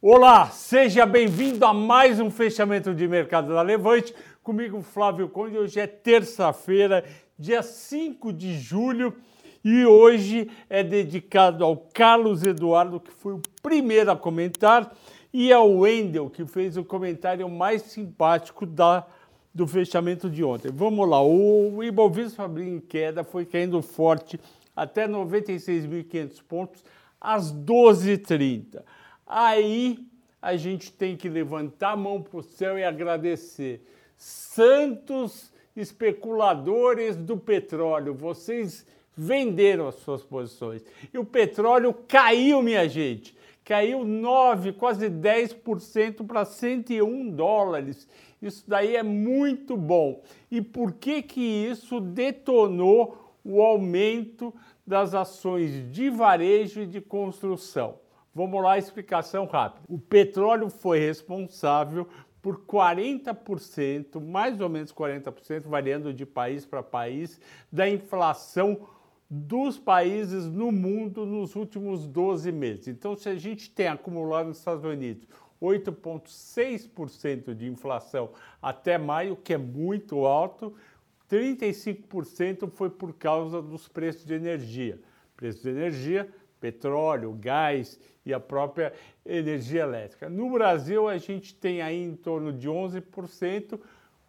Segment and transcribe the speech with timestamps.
[0.00, 4.14] Olá, seja bem-vindo a mais um fechamento de mercado da Levante.
[4.44, 5.58] Comigo, Flávio Conde.
[5.58, 7.04] Hoje é terça-feira,
[7.36, 9.12] dia 5 de julho,
[9.64, 14.96] e hoje é dedicado ao Carlos Eduardo, que foi o primeiro a comentar,
[15.32, 19.04] e ao Wendel, que fez o comentário mais simpático da,
[19.52, 20.70] do fechamento de ontem.
[20.72, 24.38] Vamos lá, o Ibovespa abriu em queda, foi caindo forte
[24.76, 26.84] até 96.500 pontos
[27.20, 28.80] às 12h30.
[29.28, 30.08] Aí
[30.40, 33.84] a gente tem que levantar a mão para o céu e agradecer.
[34.16, 40.82] Santos especuladores do petróleo, vocês venderam as suas posições.
[41.12, 43.36] E o petróleo caiu, minha gente.
[43.64, 48.08] Caiu 9, quase 10% para 101 dólares.
[48.40, 50.22] Isso daí é muito bom.
[50.50, 54.54] E por que que isso detonou o aumento
[54.86, 57.98] das ações de varejo e de construção?
[58.38, 59.84] Vamos lá, explicação rápida.
[59.88, 62.06] O petróleo foi responsável
[62.40, 67.40] por 40%, mais ou menos 40%, variando de país para país,
[67.72, 68.86] da inflação
[69.28, 72.86] dos países no mundo nos últimos 12 meses.
[72.86, 75.26] Então, se a gente tem acumulado nos Estados Unidos
[75.60, 78.30] 8,6% de inflação
[78.62, 80.72] até maio, que é muito alto,
[81.28, 85.00] 35% foi por causa dos preços de energia.
[85.36, 88.92] Preço de energia petróleo, gás e a própria
[89.24, 90.28] energia elétrica.
[90.28, 93.80] No Brasil, a gente tem aí em torno de 11%,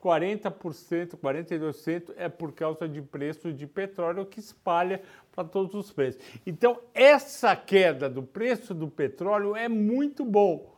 [0.01, 5.01] 40%, 42% é por causa de preço de petróleo que espalha
[5.33, 6.21] para todos os preços.
[6.45, 10.73] Então, essa queda do preço do petróleo é muito bom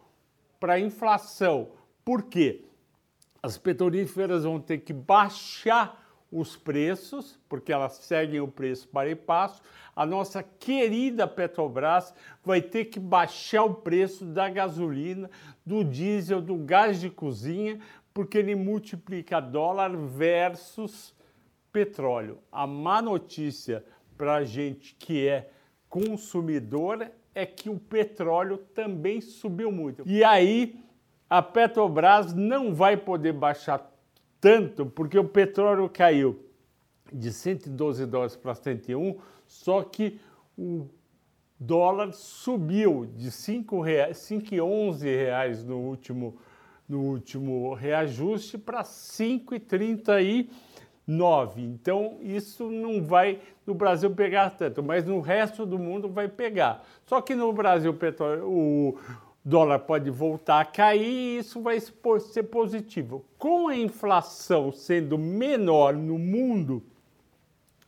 [0.60, 1.70] para a inflação.
[2.04, 2.66] Por quê?
[3.44, 6.01] As petrolíferas vão ter que baixar
[6.32, 9.62] os preços, porque elas seguem o preço para e passo.
[9.96, 15.30] A nossa querida Petrobras vai ter que baixar o preço da gasolina,
[15.66, 17.80] do diesel, do gás de cozinha,
[18.14, 21.14] porque ele multiplica dólar versus
[21.72, 22.40] petróleo.
[22.52, 23.84] A má notícia
[24.18, 25.50] para a gente que é
[25.90, 30.04] consumidor é que o petróleo também subiu muito.
[30.06, 30.80] E aí
[31.30, 33.91] a Petrobras não vai poder baixar
[34.42, 36.44] tanto porque o petróleo caiu
[37.14, 40.20] de 112 dólares para 101, só que
[40.58, 40.90] o
[41.60, 46.38] dólar subiu de 5,11 reais no último,
[46.90, 50.48] no último reajuste para 5,39.
[51.58, 56.84] Então, isso não vai no Brasil pegar tanto, mas no resto do mundo vai pegar.
[57.06, 58.98] Só que no Brasil, o, petróleo, o,
[59.44, 63.26] dólar pode voltar a cair e isso vai ser positivo.
[63.38, 66.84] Com a inflação sendo menor no mundo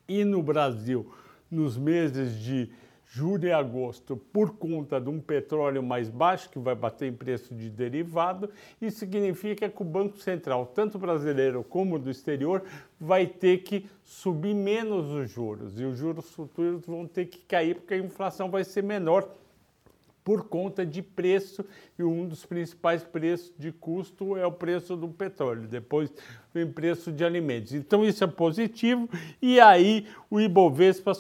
[0.08, 1.12] e no Brasil
[1.50, 2.72] nos meses de
[3.06, 7.54] julho e agosto por conta de um petróleo mais baixo que vai bater em preço
[7.54, 8.50] de derivado,
[8.82, 12.64] isso significa que o Banco Central, tanto brasileiro como do exterior,
[13.00, 17.76] vai ter que subir menos os juros e os juros futuros vão ter que cair
[17.76, 19.30] porque a inflação vai ser menor
[20.24, 21.66] por conta de preço,
[22.00, 26.14] e um dos principais preços de custo é o preço do petróleo, depois
[26.54, 27.74] vem preço de alimentos.
[27.74, 29.10] Então isso é positivo,
[29.42, 31.14] e aí o Ibovespa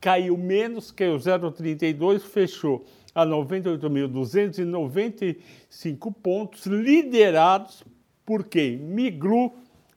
[0.00, 2.84] caiu menos, caiu 0,32, fechou
[3.14, 7.84] a 98.295 pontos, liderados
[8.26, 8.76] por quem?
[8.76, 9.50] Migru,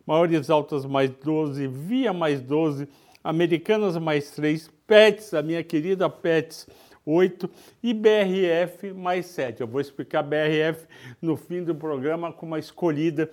[0.06, 2.88] maiores altas mais 12, Via mais 12,
[3.24, 6.68] Americanas mais 3, Pets, a minha querida Pets,
[7.08, 7.50] 8
[7.82, 9.62] e BRF mais 7.
[9.62, 10.86] Eu vou explicar BRF
[11.22, 13.32] no fim do programa como a escolhida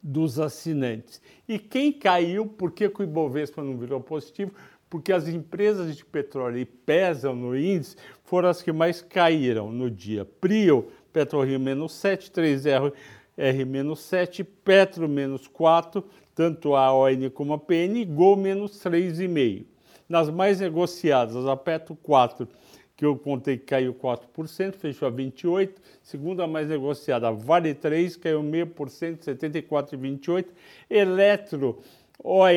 [0.00, 1.20] dos assinantes.
[1.48, 4.52] E quem caiu, por que, o Ibovespa não virou positivo?
[4.88, 10.24] Porque as empresas de petróleo pesam no índice foram as que mais caíram no dia.
[10.24, 12.92] Prio, PetroRio menos 7, 3R
[13.36, 16.02] R menos 7, Petro menos 4,
[16.34, 19.66] tanto a ON como a PN, Gol menos 3,5.
[20.08, 22.48] Nas mais negociadas, a Petro 4
[22.96, 25.74] que eu contei que caiu 4%, fechou a 28%.
[26.02, 30.46] Segunda mais negociada, Vale 3, caiu 0,5%, 74,28%.
[30.88, 31.78] Eletro
[32.24, 32.48] ON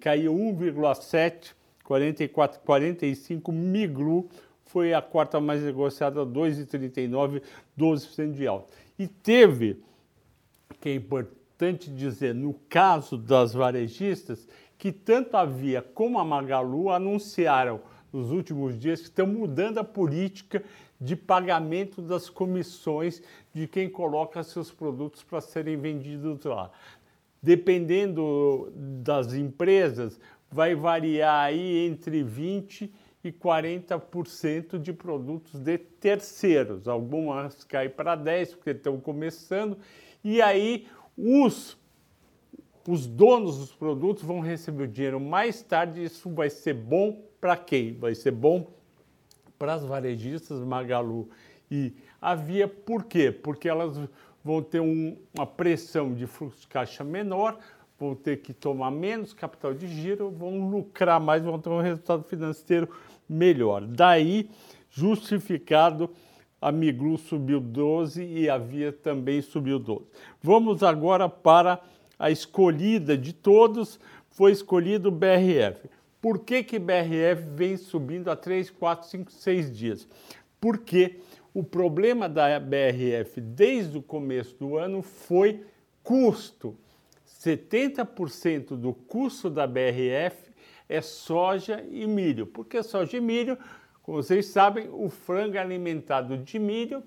[0.00, 1.54] caiu 1,7%,
[1.84, 3.52] 44,45%.
[3.52, 4.28] Migru
[4.64, 7.42] foi a quarta mais negociada, 2,39%,
[7.76, 8.68] 12% de alta.
[8.96, 9.82] E teve,
[10.80, 14.46] que é importante dizer, no caso das varejistas,
[14.78, 17.80] que tanto a Via como a Magalu anunciaram
[18.12, 20.62] nos últimos dias que estão mudando a política
[21.00, 23.22] de pagamento das comissões
[23.54, 26.70] de quem coloca seus produtos para serem vendidos lá.
[27.42, 30.20] Dependendo das empresas,
[30.50, 32.92] vai variar aí entre 20
[33.22, 36.88] e 40% de produtos de terceiros.
[36.88, 39.78] Algumas caem para 10% porque estão começando,
[40.22, 40.86] e aí
[41.16, 41.78] os,
[42.86, 46.02] os donos dos produtos vão receber o dinheiro mais tarde.
[46.02, 47.94] Isso vai ser bom para quem?
[47.94, 48.70] Vai ser bom
[49.58, 51.28] para as varejistas Magalu
[51.70, 53.32] e Havia por quê?
[53.32, 53.98] Porque elas
[54.44, 57.58] vão ter um, uma pressão de fluxo de caixa menor,
[57.98, 62.22] vão ter que tomar menos capital de giro, vão lucrar mais, vão ter um resultado
[62.24, 62.88] financeiro
[63.26, 63.86] melhor.
[63.86, 64.50] Daí,
[64.90, 66.10] justificado,
[66.60, 70.04] a Miglu subiu 12 e a Via também subiu 12.
[70.42, 71.80] Vamos agora para
[72.18, 73.98] a escolhida de todos,
[74.30, 75.88] foi escolhido o BRF.
[76.20, 80.08] Por que que BRF vem subindo há 3, 4, 5, 6 dias?
[80.60, 81.20] Porque
[81.54, 85.64] o problema da BRF desde o começo do ano foi
[86.02, 86.76] custo.
[87.40, 90.50] 70% do custo da BRF
[90.88, 92.46] é soja e milho.
[92.46, 93.56] Por que soja e milho?
[94.02, 97.02] Como vocês sabem, o frango é alimentado de milho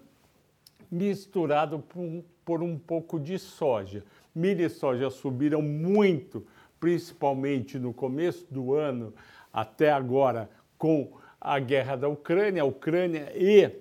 [0.89, 4.03] misturado por um, por um pouco de soja.
[4.33, 6.45] Milho e soja subiram muito,
[6.83, 9.13] principalmente no começo do ano
[9.53, 12.61] até agora com a guerra da Ucrânia.
[12.61, 13.71] A Ucrânia e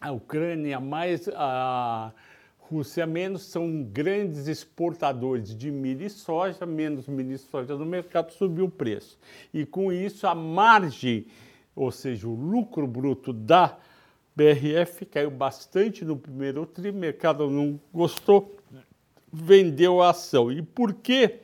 [0.00, 2.12] a Ucrânia mais a
[2.60, 8.30] Rússia menos são grandes exportadores de milho e soja, menos milho e soja no mercado,
[8.30, 9.18] subiu o preço.
[9.52, 11.26] E com isso a margem,
[11.74, 13.76] ou seja, o lucro bruto da
[14.36, 18.56] BRF caiu bastante no primeiro tri, o mercado não gostou,
[19.32, 20.52] vendeu a ação.
[20.52, 21.41] E por que,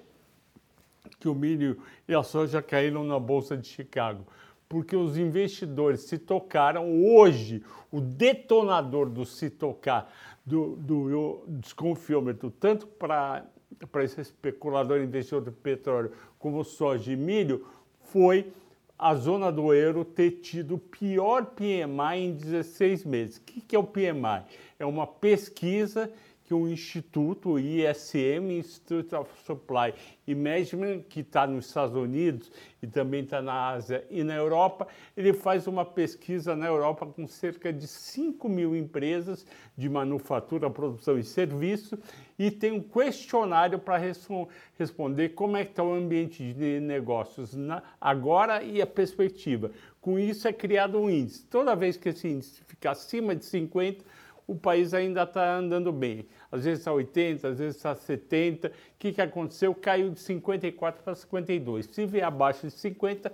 [1.18, 4.26] que o milho e a soja caíram na Bolsa de Chicago?
[4.68, 10.12] porque os investidores se tocaram hoje, o detonador do se tocar,
[10.44, 13.44] do, do, desconfiômetro, tanto para
[14.04, 17.66] esse especulador investidor de petróleo como soja e milho,
[18.02, 18.52] foi
[18.98, 23.36] a zona do euro ter tido o pior PMI em 16 meses.
[23.38, 24.42] O que é o PMI?
[24.78, 26.10] É uma pesquisa
[26.48, 29.92] que o Instituto, ISM, Institute of Supply
[30.26, 32.50] e Management, que está nos Estados Unidos
[32.82, 37.26] e também está na Ásia e na Europa, ele faz uma pesquisa na Europa com
[37.26, 39.46] cerca de 5 mil empresas
[39.76, 41.98] de manufatura, produção e serviço
[42.38, 44.00] e tem um questionário para
[44.78, 49.70] responder como é que está o ambiente de negócios na, agora e a perspectiva.
[50.00, 51.44] Com isso é criado um índice.
[51.44, 54.02] Toda vez que esse índice ficar acima de 50,
[54.48, 56.26] o país ainda está andando bem.
[56.50, 58.68] Às vezes está 80, às vezes está 70.
[58.68, 59.74] O que, que aconteceu?
[59.74, 61.86] Caiu de 54 para 52.
[61.86, 63.32] Se vier abaixo de 50,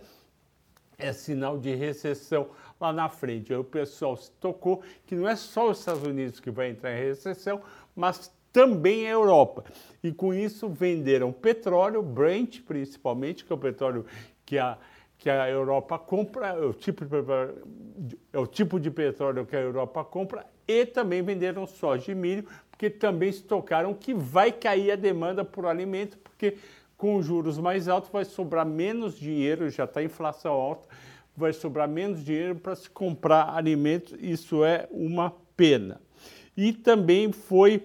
[0.99, 2.49] é sinal de recessão
[2.81, 3.53] lá na frente.
[3.53, 6.93] Aí o pessoal se tocou que não é só os Estados Unidos que vai entrar
[6.93, 7.63] em recessão,
[7.95, 9.65] mas também a Europa.
[10.03, 14.05] E com isso venderam petróleo, Brent principalmente, que é o petróleo
[14.45, 14.79] que a
[15.17, 17.15] que a Europa compra, é o, tipo de,
[18.31, 22.47] é o tipo de petróleo que a Europa compra, e também venderam soja e milho,
[22.71, 26.57] porque também se tocaram que vai cair a demanda por alimento, porque
[26.97, 30.89] com juros mais altos vai sobrar menos dinheiro, já está inflação alta,
[31.37, 36.01] vai sobrar menos dinheiro para se comprar alimentos, isso é uma pena.
[36.57, 37.83] E também foi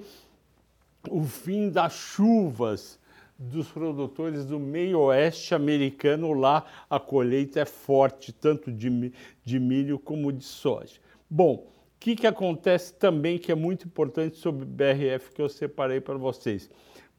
[1.10, 3.00] o fim das chuvas
[3.38, 9.14] dos produtores do meio oeste americano, lá a colheita é forte, tanto de,
[9.46, 11.00] de milho como de soja.
[11.30, 11.66] Bom,
[12.00, 16.16] o que, que acontece também que é muito importante sobre BRF que eu separei para
[16.16, 16.70] vocês?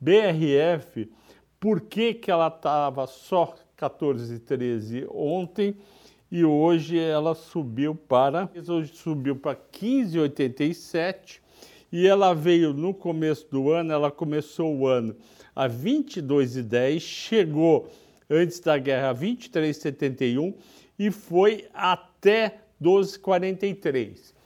[0.01, 1.13] BRF,
[1.61, 5.77] por que, que ela estava só 14,13 ontem
[6.33, 11.41] e hoje ela subiu para hoje subiu para 15,87
[11.93, 15.15] e ela veio no começo do ano, ela começou o ano
[15.55, 17.87] a 22,10, chegou
[18.31, 20.55] antes da guerra a 23,71
[20.99, 24.40] e foi até 12,43.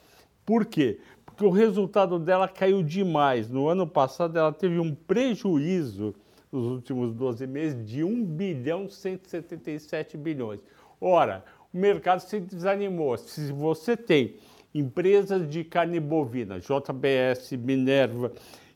[0.44, 0.98] Por quê?
[1.24, 3.48] Porque o resultado dela caiu demais.
[3.48, 6.14] No ano passado ela teve um prejuízo
[6.52, 10.60] nos últimos 12 meses de 1 bilhão 177 bilhões.
[11.00, 13.16] Ora, o mercado se desanimou.
[13.18, 14.36] Se você tem
[14.72, 18.32] empresas de carne bovina, JBS, Minerva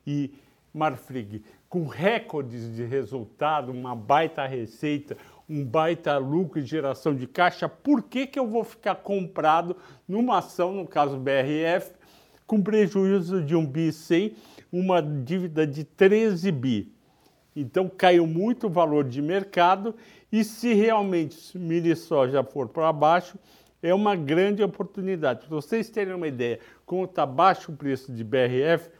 [0.07, 0.33] e
[0.75, 5.17] Marfrig, com recordes de resultado, uma baita receita,
[5.49, 9.77] um baita lucro e geração de caixa, por que, que eu vou ficar comprado
[10.07, 11.93] numa ação, no caso BRF,
[12.47, 14.35] com prejuízo de um bi 100,
[14.71, 16.93] uma dívida de 13 bi?
[17.57, 19.95] Então caiu muito o valor de mercado
[20.31, 23.39] e se realmente milho e soja for para baixo,
[23.83, 25.41] é uma grande oportunidade.
[25.41, 28.91] Para vocês terem uma ideia, como está baixo o preço de BRF,